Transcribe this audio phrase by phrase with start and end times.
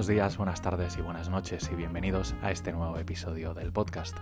[0.00, 4.16] Buenos días, buenas tardes y buenas noches y bienvenidos a este nuevo episodio del podcast.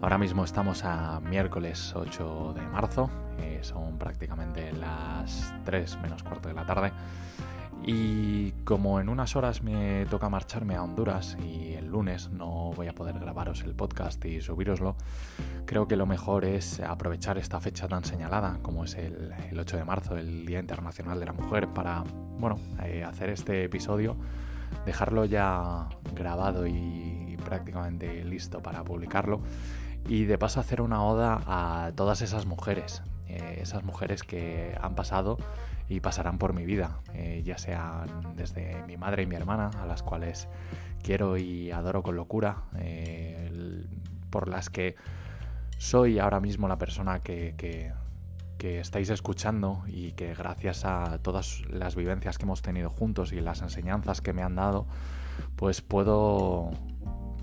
[0.00, 3.10] Ahora mismo estamos a miércoles 8 de marzo,
[3.40, 6.92] eh, son prácticamente las 3 menos cuarto de la tarde
[7.84, 12.86] y como en unas horas me toca marcharme a Honduras y el lunes no voy
[12.86, 14.94] a poder grabaros el podcast y subíroslo,
[15.66, 19.84] creo que lo mejor es aprovechar esta fecha tan señalada como es el, 8 de
[19.84, 22.04] marzo, el Día Internacional de la Mujer, para
[22.38, 24.16] bueno, eh, hacer este episodio,
[24.86, 29.40] dejarlo ya grabado y prácticamente listo para publicarlo.
[30.08, 34.94] Y de paso hacer una oda a todas esas mujeres, eh, esas mujeres que han
[34.94, 35.38] pasado
[35.88, 39.86] y pasarán por mi vida, eh, ya sean desde mi madre y mi hermana, a
[39.86, 40.48] las cuales
[41.02, 43.50] quiero y adoro con locura, eh,
[44.30, 44.94] por las que
[45.78, 47.92] soy ahora mismo la persona que, que,
[48.80, 53.62] estáis escuchando y que gracias a todas las vivencias que hemos tenido juntos y las
[53.62, 54.86] enseñanzas que me han dado,
[55.56, 56.70] pues puedo,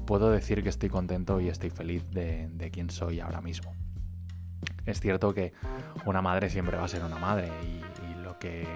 [0.06, 3.74] puedo decir que estoy contento y estoy feliz de, de quién soy ahora mismo.
[4.86, 5.54] Es cierto que
[6.06, 7.81] una madre siempre va a ser una madre y,
[8.40, 8.68] que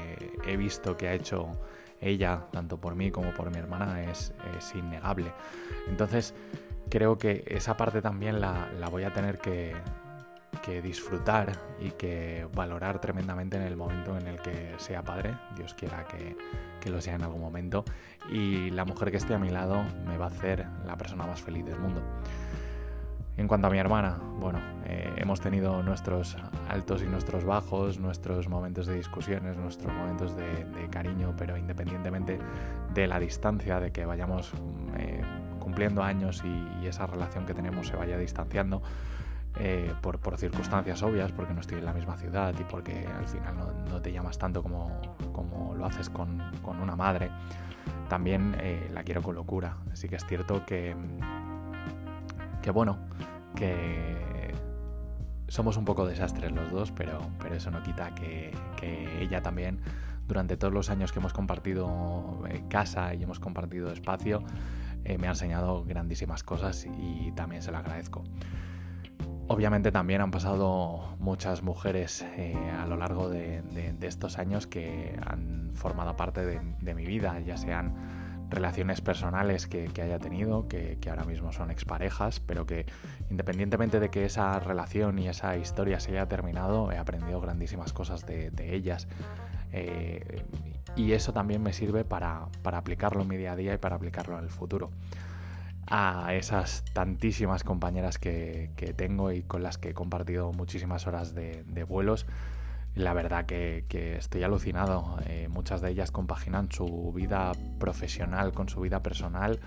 [0.45, 1.57] he visto que ha hecho
[1.99, 4.33] ella, tanto por mí como por mi hermana, es,
[4.73, 5.31] innegable.
[5.87, 6.33] Entonces,
[6.89, 9.75] creo que esa parte también la, voy a tener que,
[10.81, 15.35] disfrutar y que valorar tremendamente en el momento en el que sea padre.
[15.55, 16.35] Dios quiera que,
[16.79, 17.83] que, lo sea en algún momento.
[18.31, 21.41] Y la mujer que esté a mi lado me va a hacer la persona más
[21.41, 22.01] feliz del mundo.
[23.37, 28.49] En cuanto a mi hermana, bueno, eh, hemos tenido nuestros altos y nuestros bajos, nuestros
[28.49, 32.37] momentos de discusiones, nuestros momentos de, cariño, pero independientemente
[32.93, 34.51] de la distancia, de que vayamos
[34.97, 35.21] eh,
[35.59, 38.81] cumpliendo años y, esa relación que tenemos se vaya distanciando,
[39.55, 43.55] eh, por, circunstancias obvias, porque no estoy en la misma ciudad y porque al final
[43.89, 47.29] no, te llamas tanto como, lo haces con, una madre,
[48.09, 48.55] también
[48.93, 49.77] la quiero con locura.
[49.91, 50.95] Así que es cierto que
[52.61, 52.97] que bueno,
[53.55, 54.53] que
[55.47, 58.53] somos un poco desastres los dos, pero, pero eso no quita que,
[59.19, 59.81] ella también,
[60.27, 64.43] durante todos los años que hemos compartido eh, casa y hemos compartido espacio,
[65.03, 68.23] eh, me ha enseñado grandísimas cosas y también se lo agradezco.
[69.51, 73.61] Obviamente también han pasado muchas mujeres eh, a lo largo de,
[74.01, 80.19] estos años que han formado parte de mi vida, ya sean relaciones personales que, haya
[80.19, 82.85] tenido, que, ahora mismo son exparejas, pero que
[83.29, 88.25] independientemente de que esa relación y esa historia se haya terminado, he aprendido grandísimas cosas
[88.25, 89.07] de, ellas.
[89.71, 90.43] Eh,
[90.95, 94.37] y eso también me sirve para, aplicarlo en mi día a día y para aplicarlo
[94.37, 94.91] en el futuro.
[95.87, 101.85] A esas tantísimas compañeras que, tengo y con las que he compartido muchísimas horas de
[101.87, 102.25] vuelos,
[102.95, 103.85] la verdad que,
[104.17, 105.17] estoy alucinado.
[105.25, 109.59] Eh, muchas de ellas compaginan su vida profesional con su vida personal,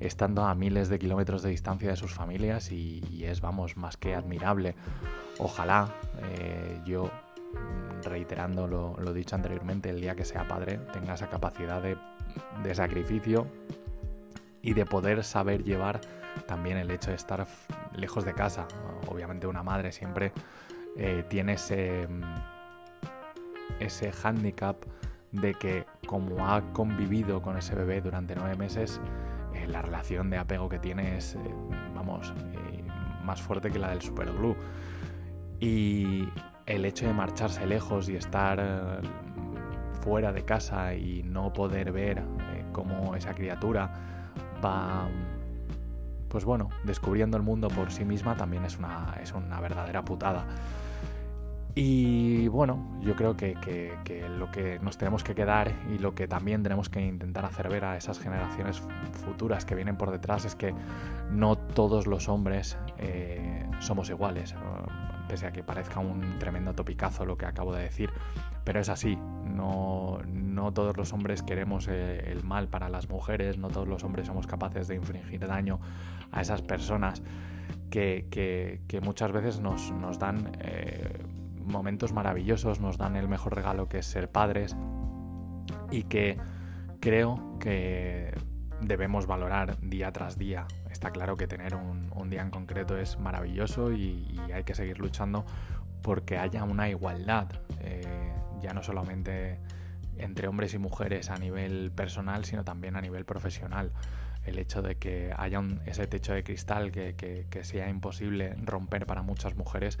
[0.00, 4.14] estando a miles de kilómetros de distancia de sus familias y, es, vamos, más que
[4.14, 4.74] admirable.
[5.38, 5.88] Ojalá
[6.22, 7.10] eh, yo,
[8.02, 11.96] reiterando lo, dicho anteriormente, el día que sea padre, tenga esa capacidad de,
[12.74, 13.46] sacrificio
[14.64, 16.00] y de poder saber llevar
[16.46, 17.46] también el hecho de estar
[17.94, 18.66] lejos de casa.
[19.06, 20.32] Obviamente una madre siempre
[20.96, 22.08] eh, tiene ese
[23.78, 24.76] ese hándicap
[25.32, 29.00] de que como ha convivido con ese bebé durante nueve meses,
[29.54, 31.38] eh, la relación de apego que tiene es, eh,
[31.94, 32.84] vamos, eh,
[33.24, 34.56] más fuerte que la del superglue.
[35.60, 36.28] Y
[36.66, 39.00] el hecho de marcharse lejos y estar
[40.02, 42.22] fuera de casa y no poder ver
[42.72, 44.23] cómo esa criatura
[44.64, 45.08] va,
[46.28, 50.46] pues bueno, descubriendo el mundo por sí misma también es una, es una verdadera putada.
[52.54, 53.56] Bueno, yo creo que,
[54.38, 57.84] lo que nos tenemos que quedar y lo que también tenemos que intentar hacer ver
[57.84, 58.80] a esas generaciones
[59.24, 60.72] futuras que vienen por detrás es que
[61.32, 64.54] no todos los hombres eh, somos iguales,
[65.26, 68.10] pese a que parezca un tremendo topicazo lo que acabo de decir,
[68.62, 70.20] pero es así, no,
[70.72, 74.46] todos los hombres queremos eh, el mal para las mujeres, no todos los hombres somos
[74.46, 75.80] capaces de infringir daño
[76.30, 77.20] a esas personas
[77.90, 79.90] que, muchas veces nos,
[80.20, 80.52] dan...
[80.60, 81.18] Eh,
[81.64, 84.76] momentos maravillosos, nos dan el mejor regalo que es ser padres
[85.90, 86.38] y que
[87.00, 88.34] creo que
[88.80, 90.66] debemos valorar día tras día.
[90.90, 95.44] Está claro que tener un, día en concreto es maravilloso y, hay que seguir luchando
[96.02, 97.48] porque haya una igualdad,
[97.80, 99.60] eh, ya no solamente
[100.16, 103.92] entre hombres y mujeres a nivel personal, sino también a nivel profesional.
[104.46, 109.56] El hecho de que haya ese techo de cristal que, sea imposible romper para muchas
[109.56, 109.98] mujeres,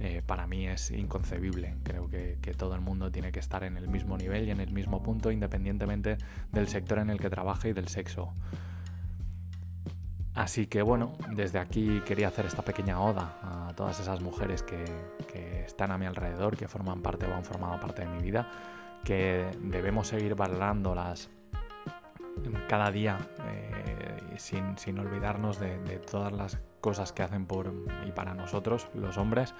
[0.00, 1.76] eh, para mí es inconcebible.
[1.82, 4.72] Creo que, todo el mundo tiene que estar en el mismo nivel y en el
[4.72, 6.18] mismo punto, independientemente
[6.52, 8.32] del sector en el que trabaje y del sexo.
[10.34, 14.84] Así que bueno, desde aquí quería hacer esta pequeña oda a todas esas mujeres que,
[15.64, 18.48] están a mi alrededor, que forman parte o han formado parte de mi vida,
[19.02, 21.30] que debemos seguir valorándolas
[22.68, 27.72] cada día eh, sin, olvidarnos de, todas las cosas que hacen por
[28.06, 29.54] y para nosotros, los hombres,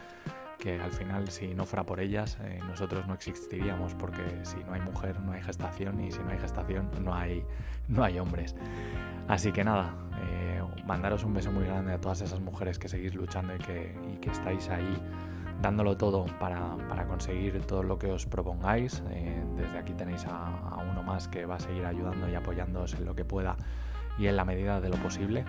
[0.59, 4.75] que al final si no fuera por ellas eh, nosotros no existiríamos, porque si no
[4.75, 7.45] hay mujer no hay gestación y si no hay gestación no hay,
[7.89, 8.55] no hay hombres.
[9.29, 9.95] Así que nada,
[10.29, 13.97] eh, mandaros un beso muy grande a todas esas mujeres que seguís luchando y que,
[14.13, 15.03] y que estáis ahí
[15.61, 19.03] dándolo todo para, para, conseguir todo lo que os propongáis.
[19.11, 23.05] Eh, desde aquí tenéis a, uno más que va a seguir ayudando y apoyándoos en
[23.05, 23.57] lo que pueda
[24.19, 25.45] y en la medida de lo posible.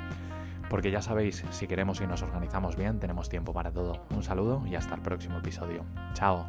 [0.69, 4.05] Porque ya sabéis, si queremos y nos organizamos bien, tenemos tiempo para todo.
[4.15, 5.85] Un saludo y hasta el próximo episodio.
[6.13, 6.45] Chao.